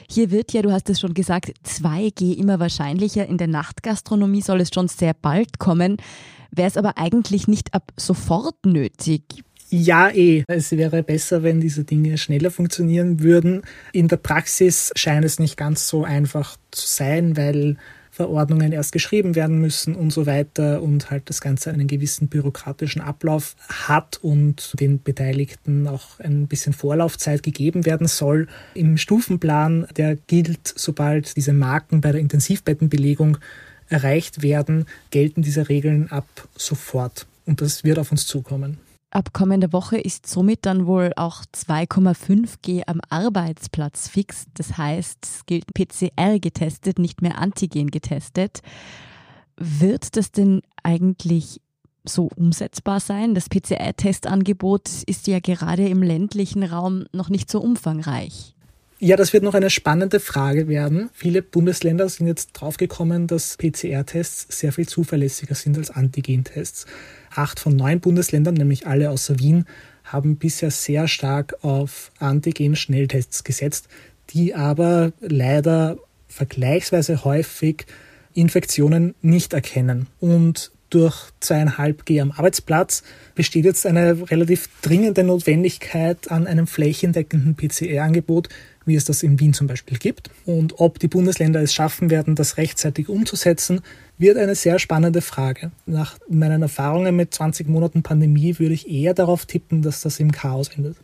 Hier 0.08 0.30
wird 0.30 0.52
ja, 0.52 0.62
du 0.62 0.70
hast 0.70 0.88
es 0.88 1.00
schon 1.00 1.14
gesagt, 1.14 1.50
2G 1.66 2.36
immer 2.36 2.60
wahrscheinlicher. 2.60 3.26
In 3.26 3.36
der 3.36 3.48
Nachtgastronomie 3.48 4.42
soll 4.42 4.60
es 4.60 4.70
schon 4.72 4.86
sehr 4.86 5.14
bald 5.14 5.58
kommen. 5.58 5.96
Wäre 6.52 6.68
es 6.68 6.76
aber 6.76 6.96
eigentlich 6.96 7.48
nicht 7.48 7.74
ab 7.74 7.90
sofort 7.96 8.64
nötig? 8.64 9.22
Ja, 9.70 10.08
eh. 10.08 10.44
Es 10.46 10.72
wäre 10.72 11.02
besser, 11.02 11.42
wenn 11.42 11.60
diese 11.60 11.84
Dinge 11.84 12.16
schneller 12.16 12.50
funktionieren 12.50 13.22
würden. 13.22 13.62
In 13.92 14.08
der 14.08 14.16
Praxis 14.16 14.92
scheint 14.96 15.26
es 15.26 15.38
nicht 15.38 15.58
ganz 15.58 15.88
so 15.88 16.04
einfach 16.04 16.56
zu 16.70 16.86
sein, 16.86 17.36
weil 17.36 17.76
Verordnungen 18.10 18.72
erst 18.72 18.92
geschrieben 18.92 19.34
werden 19.36 19.60
müssen 19.60 19.94
und 19.94 20.10
so 20.10 20.24
weiter 20.24 20.82
und 20.82 21.10
halt 21.10 21.28
das 21.28 21.42
Ganze 21.42 21.70
einen 21.70 21.86
gewissen 21.86 22.28
bürokratischen 22.28 23.02
Ablauf 23.02 23.56
hat 23.68 24.18
und 24.22 24.72
den 24.80 25.02
Beteiligten 25.02 25.86
auch 25.86 26.18
ein 26.18 26.46
bisschen 26.48 26.72
Vorlaufzeit 26.72 27.42
gegeben 27.42 27.84
werden 27.84 28.08
soll. 28.08 28.48
Im 28.74 28.96
Stufenplan, 28.96 29.86
der 29.96 30.16
gilt, 30.16 30.66
sobald 30.76 31.36
diese 31.36 31.52
Marken 31.52 32.00
bei 32.00 32.10
der 32.10 32.22
Intensivbettenbelegung 32.22 33.36
erreicht 33.88 34.42
werden, 34.42 34.86
gelten 35.10 35.42
diese 35.42 35.68
Regeln 35.68 36.10
ab 36.10 36.26
sofort. 36.56 37.26
Und 37.44 37.60
das 37.60 37.84
wird 37.84 37.98
auf 37.98 38.10
uns 38.10 38.26
zukommen. 38.26 38.78
Ab 39.10 39.32
kommender 39.32 39.72
Woche 39.72 39.96
ist 39.96 40.26
somit 40.26 40.66
dann 40.66 40.86
wohl 40.86 41.12
auch 41.16 41.42
2,5G 41.54 42.82
am 42.86 43.00
Arbeitsplatz 43.08 44.08
fix. 44.08 44.44
Das 44.52 44.76
heißt, 44.76 45.18
es 45.22 45.46
gilt 45.46 45.72
PCR 45.72 46.38
getestet, 46.38 46.98
nicht 46.98 47.22
mehr 47.22 47.38
Antigen 47.38 47.90
getestet. 47.90 48.60
Wird 49.56 50.16
das 50.16 50.30
denn 50.30 50.60
eigentlich 50.82 51.62
so 52.04 52.28
umsetzbar 52.36 53.00
sein? 53.00 53.34
Das 53.34 53.48
PCR-Testangebot 53.48 54.88
ist 55.06 55.26
ja 55.26 55.40
gerade 55.40 55.88
im 55.88 56.02
ländlichen 56.02 56.62
Raum 56.62 57.06
noch 57.12 57.30
nicht 57.30 57.50
so 57.50 57.60
umfangreich. 57.60 58.54
Ja, 59.00 59.16
das 59.16 59.32
wird 59.32 59.44
noch 59.44 59.54
eine 59.54 59.70
spannende 59.70 60.20
Frage 60.20 60.68
werden. 60.68 61.08
Viele 61.12 61.40
Bundesländer 61.40 62.08
sind 62.08 62.26
jetzt 62.26 62.52
draufgekommen, 62.52 63.26
dass 63.26 63.56
PCR-Tests 63.56 64.58
sehr 64.58 64.72
viel 64.72 64.88
zuverlässiger 64.88 65.54
sind 65.54 65.78
als 65.78 65.90
Antigen-Tests. 65.90 66.84
Acht 67.34 67.60
von 67.60 67.76
neun 67.76 68.00
Bundesländern, 68.00 68.54
nämlich 68.54 68.86
alle 68.86 69.10
außer 69.10 69.38
Wien, 69.38 69.66
haben 70.04 70.36
bisher 70.36 70.70
sehr 70.70 71.08
stark 71.08 71.56
auf 71.62 72.10
Antigen-Schnelltests 72.18 73.44
gesetzt, 73.44 73.88
die 74.30 74.54
aber 74.54 75.12
leider 75.20 75.98
vergleichsweise 76.28 77.24
häufig 77.24 77.86
Infektionen 78.34 79.14
nicht 79.22 79.52
erkennen. 79.52 80.06
Und 80.20 80.70
durch 80.90 81.30
zweieinhalb 81.40 82.04
G 82.04 82.20
am 82.20 82.32
Arbeitsplatz 82.32 83.02
besteht 83.34 83.64
jetzt 83.64 83.86
eine 83.86 84.30
relativ 84.30 84.68
dringende 84.82 85.22
Notwendigkeit 85.22 86.30
an 86.30 86.46
einem 86.46 86.66
flächendeckenden 86.66 87.54
PCR-Angebot, 87.54 88.48
wie 88.84 88.96
es 88.96 89.04
das 89.04 89.22
in 89.22 89.38
Wien 89.38 89.52
zum 89.52 89.66
Beispiel 89.66 89.98
gibt. 89.98 90.30
Und 90.46 90.80
ob 90.80 90.98
die 90.98 91.08
Bundesländer 91.08 91.60
es 91.60 91.74
schaffen 91.74 92.10
werden, 92.10 92.34
das 92.34 92.56
rechtzeitig 92.56 93.08
umzusetzen, 93.08 93.82
wird 94.16 94.36
eine 94.36 94.54
sehr 94.54 94.78
spannende 94.78 95.20
Frage. 95.20 95.70
Nach 95.86 96.18
meinen 96.28 96.62
Erfahrungen 96.62 97.14
mit 97.14 97.32
20 97.34 97.68
Monaten 97.68 98.02
Pandemie 98.02 98.58
würde 98.58 98.74
ich 98.74 98.88
eher 98.88 99.14
darauf 99.14 99.46
tippen, 99.46 99.82
dass 99.82 100.02
das 100.02 100.20
im 100.20 100.32
Chaos 100.32 100.68
endet. 100.68 100.96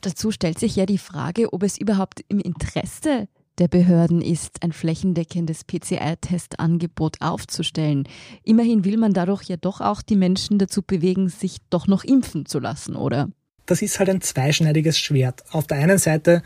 Dazu 0.00 0.30
stellt 0.32 0.58
sich 0.58 0.74
ja 0.76 0.86
die 0.86 0.98
Frage, 0.98 1.52
ob 1.52 1.62
es 1.62 1.78
überhaupt 1.78 2.24
im 2.28 2.40
Interesse 2.40 3.28
der 3.58 3.68
Behörden 3.68 4.22
ist, 4.22 4.62
ein 4.62 4.72
flächendeckendes 4.72 5.64
PCR-Testangebot 5.64 7.20
aufzustellen. 7.20 8.08
Immerhin 8.44 8.84
will 8.84 8.96
man 8.96 9.12
dadurch 9.12 9.44
ja 9.44 9.56
doch 9.56 9.80
auch 9.80 10.02
die 10.02 10.16
Menschen 10.16 10.58
dazu 10.58 10.82
bewegen, 10.82 11.28
sich 11.28 11.58
doch 11.70 11.86
noch 11.86 12.04
impfen 12.04 12.46
zu 12.46 12.58
lassen, 12.58 12.96
oder? 12.96 13.28
Das 13.66 13.82
ist 13.82 13.98
halt 13.98 14.10
ein 14.10 14.20
zweischneidiges 14.20 14.98
Schwert. 14.98 15.44
Auf 15.52 15.66
der 15.66 15.78
einen 15.78 15.98
Seite 15.98 16.42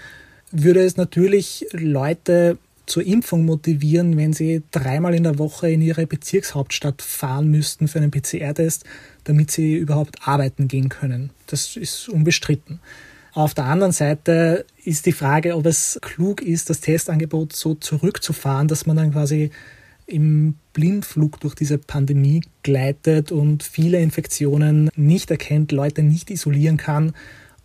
würde 0.50 0.80
es 0.80 0.96
natürlich 0.96 1.66
Leute 1.72 2.58
zur 2.86 3.04
Impfung 3.04 3.44
motivieren, 3.44 4.16
wenn 4.16 4.32
sie 4.32 4.62
dreimal 4.70 5.14
in 5.14 5.24
der 5.24 5.38
Woche 5.38 5.70
in 5.70 5.82
ihre 5.82 6.06
Bezirkshauptstadt 6.06 7.02
fahren 7.02 7.48
müssten 7.50 7.88
für 7.88 7.98
einen 7.98 8.12
PCR-Test, 8.12 8.84
damit 9.24 9.50
sie 9.50 9.74
überhaupt 9.74 10.26
arbeiten 10.26 10.68
gehen 10.68 10.88
können. 10.88 11.30
Das 11.46 11.76
ist 11.76 12.08
unbestritten. 12.08 12.80
Auf 13.36 13.52
der 13.52 13.66
anderen 13.66 13.92
Seite 13.92 14.64
ist 14.82 15.04
die 15.04 15.12
Frage, 15.12 15.56
ob 15.56 15.66
es 15.66 15.98
klug 16.00 16.40
ist, 16.40 16.70
das 16.70 16.80
Testangebot 16.80 17.54
so 17.54 17.74
zurückzufahren, 17.74 18.66
dass 18.66 18.86
man 18.86 18.96
dann 18.96 19.12
quasi 19.12 19.50
im 20.06 20.54
Blindflug 20.72 21.38
durch 21.40 21.54
diese 21.54 21.76
Pandemie 21.76 22.40
gleitet 22.62 23.32
und 23.32 23.62
viele 23.62 24.00
Infektionen 24.00 24.88
nicht 24.96 25.30
erkennt, 25.30 25.70
Leute 25.70 26.02
nicht 26.02 26.30
isolieren 26.30 26.78
kann 26.78 27.12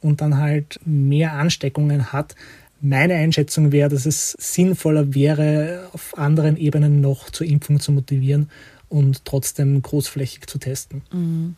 und 0.02 0.20
dann 0.20 0.40
halt 0.40 0.78
mehr 0.84 1.36
Ansteckungen 1.36 2.12
hat. 2.12 2.36
Meine 2.82 3.14
Einschätzung 3.14 3.72
wäre, 3.72 3.88
dass 3.88 4.06
es 4.06 4.36
sinnvoller 4.38 5.16
wäre, 5.16 5.88
auf 5.94 6.18
anderen 6.18 6.58
Ebenen 6.58 7.00
noch 7.00 7.30
zur 7.30 7.48
Impfung 7.48 7.80
zu 7.80 7.94
motivieren 7.94 8.50
und 8.90 9.24
trotzdem 9.24 9.82
großflächig 9.82 10.48
zu 10.48 10.58
testen. 10.58 11.02
Mhm. 11.14 11.56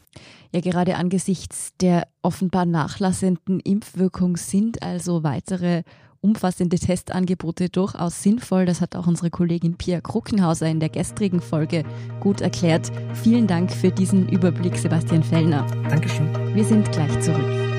Ja, 0.54 0.62
gerade 0.62 0.98
angesichts 0.98 1.72
der 1.82 2.08
offenbar 2.22 2.66
nachlassenden 2.66 3.60
Impfwirkung 3.60 4.38
sind 4.38 4.84
also 4.84 5.24
weitere 5.24 5.82
umfassende 6.22 6.78
Testangebote 6.78 7.70
durchaus 7.70 8.22
sinnvoll. 8.22 8.66
Das 8.66 8.80
hat 8.80 8.96
auch 8.96 9.08
unsere 9.08 9.32
Kollegin 9.32 9.78
Pia 9.78 10.00
Kruckenhauser 10.00 10.68
in 10.68 10.80
der 10.80 10.90
gestrigen 10.90 11.42
Folge 11.42 11.84
gut 12.20 12.40
erklärt. 12.40 12.92
Vielen 13.16 13.48
Dank 13.48 13.72
für 13.72 13.92
diesen 13.92 14.30
Überblick, 14.30 14.78
Sebastian 14.78 15.24
Fellner. 15.24 15.66
Dankeschön. 15.90 16.56
Wir 16.56 16.64
sind 16.64 16.90
gleich 16.92 17.20
zurück. 17.20 17.73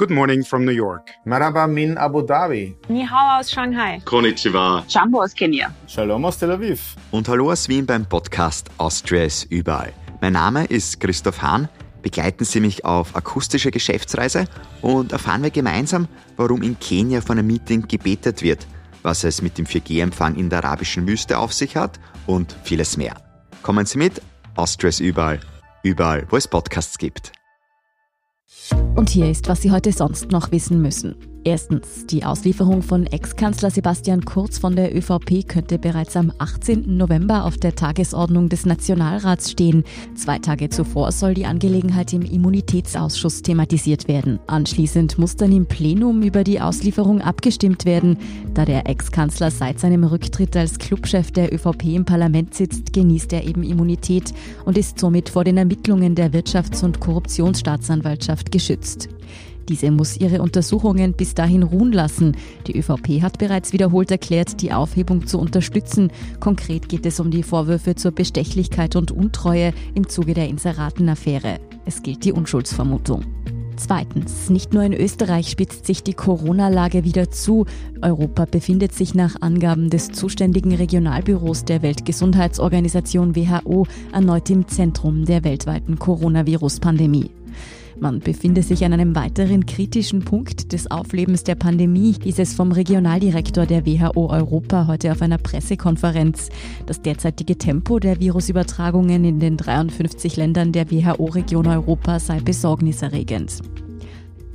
Good 0.00 0.12
morning 0.12 0.42
from 0.42 0.64
New 0.64 0.72
York. 0.72 1.10
Maraba 1.26 1.66
min 1.68 1.98
Abu 1.98 2.22
Dhabi. 2.22 2.74
Ni 2.88 3.04
hao 3.04 3.38
aus 3.38 3.50
Shanghai. 3.50 4.00
Konnichiwa. 4.06 4.82
Jumbo 4.88 5.20
aus 5.20 5.34
Kenia. 5.34 5.74
Shalom 5.86 6.24
aus 6.24 6.38
Tel 6.38 6.52
Aviv. 6.52 6.96
Und 7.10 7.28
hallo 7.28 7.52
aus 7.52 7.68
Wien 7.68 7.84
beim 7.84 8.06
Podcast 8.06 8.70
Austria 8.78 9.24
ist 9.24 9.44
überall. 9.52 9.92
Mein 10.22 10.32
Name 10.32 10.64
ist 10.64 11.00
Christoph 11.00 11.42
Hahn. 11.42 11.68
Begleiten 12.00 12.46
Sie 12.46 12.60
mich 12.60 12.82
auf 12.86 13.14
akustische 13.14 13.70
Geschäftsreise 13.70 14.46
und 14.80 15.12
erfahren 15.12 15.42
wir 15.42 15.50
gemeinsam, 15.50 16.08
warum 16.38 16.62
in 16.62 16.78
Kenia 16.78 17.20
von 17.20 17.38
einem 17.38 17.48
Meeting 17.48 17.86
gebetet 17.86 18.40
wird, 18.40 18.66
was 19.02 19.22
es 19.24 19.42
mit 19.42 19.58
dem 19.58 19.66
4G-Empfang 19.66 20.34
in 20.36 20.48
der 20.48 20.64
arabischen 20.64 21.06
Wüste 21.06 21.36
auf 21.36 21.52
sich 21.52 21.76
hat 21.76 22.00
und 22.26 22.56
vieles 22.64 22.96
mehr. 22.96 23.16
Kommen 23.60 23.84
Sie 23.84 23.98
mit, 23.98 24.22
Austria 24.56 24.88
ist 24.88 25.00
überall. 25.00 25.40
Überall, 25.82 26.26
wo 26.30 26.38
es 26.38 26.48
Podcasts 26.48 26.96
gibt. 26.96 27.32
Und 28.96 29.08
hier 29.08 29.30
ist, 29.30 29.48
was 29.48 29.62
Sie 29.62 29.70
heute 29.70 29.92
sonst 29.92 30.30
noch 30.30 30.52
wissen 30.52 30.82
müssen. 30.82 31.29
Erstens, 31.42 32.04
die 32.04 32.22
Auslieferung 32.22 32.82
von 32.82 33.06
Ex-Kanzler 33.06 33.70
Sebastian 33.70 34.26
Kurz 34.26 34.58
von 34.58 34.76
der 34.76 34.94
ÖVP 34.94 35.48
könnte 35.48 35.78
bereits 35.78 36.14
am 36.14 36.30
18. 36.36 36.98
November 36.98 37.46
auf 37.46 37.56
der 37.56 37.74
Tagesordnung 37.74 38.50
des 38.50 38.66
Nationalrats 38.66 39.50
stehen. 39.50 39.84
Zwei 40.14 40.38
Tage 40.38 40.68
zuvor 40.68 41.12
soll 41.12 41.32
die 41.32 41.46
Angelegenheit 41.46 42.12
im 42.12 42.20
Immunitätsausschuss 42.22 43.40
thematisiert 43.40 44.06
werden. 44.06 44.38
Anschließend 44.48 45.18
muss 45.18 45.34
dann 45.34 45.52
im 45.52 45.64
Plenum 45.64 46.22
über 46.22 46.44
die 46.44 46.60
Auslieferung 46.60 47.22
abgestimmt 47.22 47.86
werden. 47.86 48.18
Da 48.52 48.66
der 48.66 48.86
Ex-Kanzler 48.86 49.50
seit 49.50 49.80
seinem 49.80 50.04
Rücktritt 50.04 50.54
als 50.58 50.78
Clubchef 50.78 51.30
der 51.30 51.54
ÖVP 51.54 51.84
im 51.84 52.04
Parlament 52.04 52.52
sitzt, 52.52 52.92
genießt 52.92 53.32
er 53.32 53.46
eben 53.46 53.62
Immunität 53.62 54.34
und 54.66 54.76
ist 54.76 55.00
somit 55.00 55.30
vor 55.30 55.44
den 55.44 55.56
Ermittlungen 55.56 56.14
der 56.14 56.32
Wirtschafts- 56.32 56.84
und 56.84 57.00
Korruptionsstaatsanwaltschaft 57.00 58.52
geschützt. 58.52 59.08
Diese 59.70 59.92
muss 59.92 60.16
ihre 60.16 60.42
Untersuchungen 60.42 61.12
bis 61.12 61.34
dahin 61.34 61.62
ruhen 61.62 61.92
lassen. 61.92 62.36
Die 62.66 62.76
ÖVP 62.76 63.22
hat 63.22 63.38
bereits 63.38 63.72
wiederholt 63.72 64.10
erklärt, 64.10 64.62
die 64.62 64.72
Aufhebung 64.72 65.28
zu 65.28 65.38
unterstützen. 65.38 66.10
Konkret 66.40 66.88
geht 66.88 67.06
es 67.06 67.20
um 67.20 67.30
die 67.30 67.44
Vorwürfe 67.44 67.94
zur 67.94 68.10
Bestechlichkeit 68.10 68.96
und 68.96 69.12
Untreue 69.12 69.72
im 69.94 70.08
Zuge 70.08 70.34
der 70.34 70.48
Inseratenaffäre. 70.48 71.60
Es 71.84 72.02
gilt 72.02 72.24
die 72.24 72.32
Unschuldsvermutung. 72.32 73.22
Zweitens, 73.76 74.50
nicht 74.50 74.74
nur 74.74 74.82
in 74.82 74.92
Österreich 74.92 75.48
spitzt 75.48 75.86
sich 75.86 76.02
die 76.02 76.14
Corona-Lage 76.14 77.04
wieder 77.04 77.30
zu. 77.30 77.64
Europa 78.02 78.46
befindet 78.46 78.92
sich 78.92 79.14
nach 79.14 79.40
Angaben 79.40 79.88
des 79.88 80.10
zuständigen 80.10 80.74
Regionalbüros 80.74 81.64
der 81.64 81.82
Weltgesundheitsorganisation 81.82 83.36
WHO 83.36 83.86
erneut 84.12 84.50
im 84.50 84.66
Zentrum 84.66 85.26
der 85.26 85.44
weltweiten 85.44 85.96
Coronavirus-Pandemie. 85.96 87.30
Man 88.00 88.20
befinde 88.20 88.62
sich 88.62 88.82
an 88.86 88.94
einem 88.94 89.14
weiteren 89.14 89.66
kritischen 89.66 90.20
Punkt 90.20 90.72
des 90.72 90.90
Auflebens 90.90 91.44
der 91.44 91.54
Pandemie, 91.54 92.16
hieß 92.22 92.38
es 92.38 92.54
vom 92.54 92.72
Regionaldirektor 92.72 93.66
der 93.66 93.84
WHO 93.84 94.30
Europa 94.30 94.86
heute 94.86 95.12
auf 95.12 95.20
einer 95.20 95.36
Pressekonferenz. 95.36 96.48
Das 96.86 97.02
derzeitige 97.02 97.58
Tempo 97.58 97.98
der 97.98 98.18
Virusübertragungen 98.18 99.22
in 99.26 99.38
den 99.38 99.58
53 99.58 100.36
Ländern 100.36 100.72
der 100.72 100.90
WHO-Region 100.90 101.66
Europa 101.66 102.20
sei 102.20 102.40
besorgniserregend. 102.40 103.58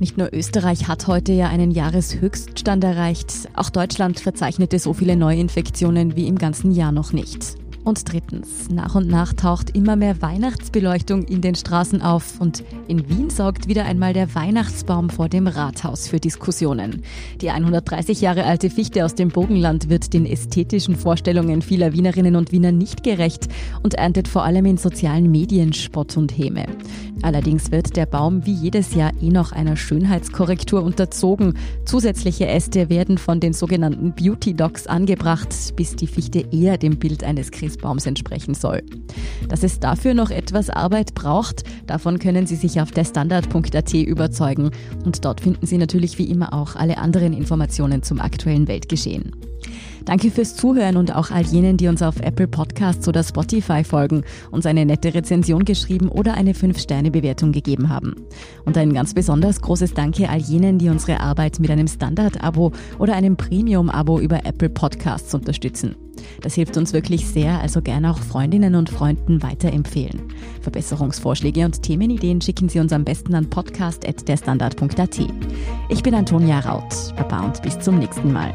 Nicht 0.00 0.18
nur 0.18 0.28
Österreich 0.32 0.88
hat 0.88 1.06
heute 1.06 1.32
ja 1.32 1.48
einen 1.48 1.70
Jahreshöchststand 1.70 2.82
erreicht, 2.82 3.48
auch 3.54 3.70
Deutschland 3.70 4.18
verzeichnete 4.18 4.80
so 4.80 4.92
viele 4.92 5.14
Neuinfektionen 5.14 6.16
wie 6.16 6.26
im 6.26 6.36
ganzen 6.36 6.72
Jahr 6.72 6.90
noch 6.90 7.12
nicht. 7.12 7.56
Und 7.86 8.12
drittens, 8.12 8.68
nach 8.68 8.96
und 8.96 9.06
nach 9.06 9.32
taucht 9.32 9.70
immer 9.70 9.94
mehr 9.94 10.20
Weihnachtsbeleuchtung 10.20 11.22
in 11.22 11.40
den 11.40 11.54
Straßen 11.54 12.02
auf 12.02 12.40
und 12.40 12.64
in 12.88 13.08
Wien 13.08 13.30
sorgt 13.30 13.68
wieder 13.68 13.84
einmal 13.84 14.12
der 14.12 14.34
Weihnachtsbaum 14.34 15.08
vor 15.08 15.28
dem 15.28 15.46
Rathaus 15.46 16.08
für 16.08 16.18
Diskussionen. 16.18 17.04
Die 17.40 17.50
130 17.50 18.20
Jahre 18.20 18.42
alte 18.42 18.70
Fichte 18.70 19.04
aus 19.04 19.14
dem 19.14 19.28
Bogenland 19.28 19.88
wird 19.88 20.14
den 20.14 20.26
ästhetischen 20.26 20.96
Vorstellungen 20.96 21.62
vieler 21.62 21.92
Wienerinnen 21.92 22.34
und 22.34 22.50
Wiener 22.50 22.72
nicht 22.72 23.04
gerecht 23.04 23.46
und 23.84 23.94
erntet 23.94 24.26
vor 24.26 24.42
allem 24.42 24.66
in 24.66 24.78
sozialen 24.78 25.30
Medien 25.30 25.72
Spott 25.72 26.16
und 26.16 26.36
Häme. 26.36 26.66
Allerdings 27.22 27.70
wird 27.70 27.96
der 27.96 28.06
Baum 28.06 28.44
wie 28.46 28.52
jedes 28.52 28.94
Jahr 28.94 29.12
eh 29.22 29.30
noch 29.30 29.52
einer 29.52 29.76
Schönheitskorrektur 29.76 30.82
unterzogen. 30.82 31.54
Zusätzliche 31.84 32.46
Äste 32.46 32.90
werden 32.90 33.16
von 33.16 33.40
den 33.40 33.52
sogenannten 33.52 34.12
Beauty 34.12 34.54
Dogs 34.54 34.86
angebracht, 34.86 35.48
bis 35.76 35.96
die 35.96 36.06
Fichte 36.06 36.46
eher 36.52 36.78
dem 36.78 36.98
Bild 36.98 37.24
eines 37.24 37.50
Christbaums 37.76 38.06
entsprechen 38.06 38.54
soll. 38.54 38.82
Dass 39.48 39.62
es 39.62 39.78
dafür 39.78 40.14
noch 40.14 40.30
etwas 40.30 40.70
Arbeit 40.70 41.14
braucht, 41.14 41.64
davon 41.86 42.18
können 42.18 42.46
Sie 42.46 42.56
sich 42.56 42.80
auf 42.80 42.90
der 42.90 43.04
Standard.at 43.04 43.94
überzeugen. 43.94 44.70
Und 45.04 45.24
dort 45.24 45.40
finden 45.40 45.66
Sie 45.66 45.78
natürlich 45.78 46.18
wie 46.18 46.30
immer 46.30 46.52
auch 46.52 46.76
alle 46.76 46.98
anderen 46.98 47.32
Informationen 47.32 48.02
zum 48.02 48.20
aktuellen 48.20 48.68
Weltgeschehen. 48.68 49.36
Danke 50.06 50.30
fürs 50.30 50.54
Zuhören 50.54 50.96
und 50.96 51.14
auch 51.14 51.32
all 51.32 51.44
jenen, 51.44 51.76
die 51.76 51.88
uns 51.88 52.00
auf 52.00 52.20
Apple 52.20 52.46
Podcasts 52.46 53.06
oder 53.08 53.24
Spotify 53.24 53.82
folgen, 53.82 54.22
uns 54.52 54.64
eine 54.64 54.86
nette 54.86 55.12
Rezension 55.12 55.64
geschrieben 55.64 56.08
oder 56.08 56.34
eine 56.34 56.52
5-Sterne-Bewertung 56.52 57.50
gegeben 57.50 57.88
haben. 57.88 58.14
Und 58.64 58.78
ein 58.78 58.94
ganz 58.94 59.14
besonders 59.14 59.60
großes 59.60 59.94
Danke 59.94 60.30
all 60.30 60.38
jenen, 60.38 60.78
die 60.78 60.88
unsere 60.88 61.20
Arbeit 61.20 61.58
mit 61.58 61.72
einem 61.72 61.88
Standard-Abo 61.88 62.72
oder 63.00 63.16
einem 63.16 63.36
Premium-Abo 63.36 64.20
über 64.20 64.46
Apple 64.46 64.70
Podcasts 64.70 65.34
unterstützen. 65.34 65.96
Das 66.40 66.54
hilft 66.54 66.76
uns 66.76 66.92
wirklich 66.92 67.26
sehr, 67.26 67.60
also 67.60 67.82
gerne 67.82 68.10
auch 68.10 68.18
Freundinnen 68.18 68.76
und 68.76 68.88
Freunden 68.88 69.42
weiterempfehlen. 69.42 70.22
Verbesserungsvorschläge 70.60 71.64
und 71.64 71.82
Themenideen 71.82 72.40
schicken 72.40 72.68
Sie 72.68 72.78
uns 72.78 72.92
am 72.92 73.04
besten 73.04 73.34
an 73.34 73.50
podcast.derstandard.at. 73.50 75.18
Ich 75.88 76.02
bin 76.02 76.14
Antonia 76.14 76.60
Raut. 76.60 77.14
Baba 77.16 77.44
und 77.44 77.60
bis 77.62 77.78
zum 77.80 77.98
nächsten 77.98 78.32
Mal. 78.32 78.54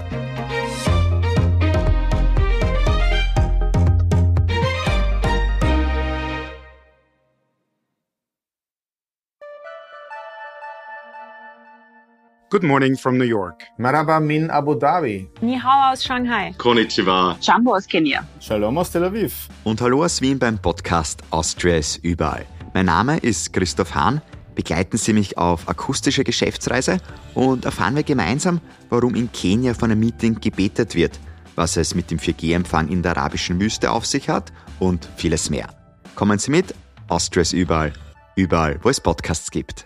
Good 12.52 12.64
morning 12.64 12.98
from 12.98 13.18
New 13.18 13.24
York. 13.24 13.64
Maraba 13.80 14.20
min 14.20 14.50
Abu 14.50 14.76
Dhabi. 14.78 15.26
Ni 15.42 15.56
hao 15.58 15.92
aus 15.92 16.04
Shanghai. 16.04 16.54
Konnichiwa. 16.58 17.38
Jumbo 17.40 17.76
aus 17.76 17.88
Kenia. 17.88 18.28
Shalom 18.42 18.78
aus 18.78 18.92
Tel 18.92 19.06
Aviv. 19.06 19.48
Und 19.64 19.80
hallo 19.80 20.04
aus 20.04 20.20
Wien 20.20 20.38
beim 20.38 20.58
Podcast 20.58 21.22
Austria 21.30 21.78
ist 21.78 22.04
überall. 22.04 22.46
Mein 22.74 22.88
Name 22.88 23.20
ist 23.20 23.54
Christoph 23.54 23.96
Hahn. 23.96 24.22
Begleiten 24.54 24.98
Sie 24.98 25.14
mich 25.14 25.38
auf 25.38 25.70
akustische 25.70 26.26
Geschäftsreise 26.26 26.98
und 27.36 27.64
erfahren 27.64 27.96
wir 27.96 28.04
gemeinsam, 28.04 28.60
warum 28.90 29.16
in 29.16 29.32
Kenia 29.32 29.74
von 29.74 29.90
einem 29.90 30.02
Meeting 30.02 30.42
gebetet 30.42 30.94
wird, 30.94 31.22
was 31.56 31.78
es 31.78 31.96
mit 31.96 32.12
dem 32.12 32.20
4G-Empfang 32.20 32.90
in 32.90 33.02
der 33.02 33.16
arabischen 33.16 33.62
Wüste 33.62 33.92
auf 33.92 34.06
sich 34.06 34.28
hat 34.28 34.52
und 34.78 35.08
vieles 35.16 35.50
mehr. 35.50 35.70
Kommen 36.16 36.38
Sie 36.38 36.52
mit, 36.52 36.76
Austria 37.08 37.44
ist 37.44 37.54
überall, 37.54 37.94
überall, 38.36 38.78
wo 38.82 38.90
es 38.90 39.00
Podcasts 39.00 39.52
gibt. 39.52 39.86